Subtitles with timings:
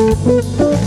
[0.00, 0.79] Música